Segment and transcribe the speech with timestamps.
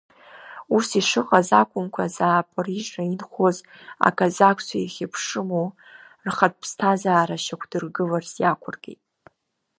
[0.75, 3.57] Ус ишыҟаз акәымкәа, Запорожиа инхоз
[4.07, 5.67] аказакцәа ихьыԥшыму
[6.25, 9.01] рхатә ԥсҭазаара шьақәдыргыларц иақәыркит.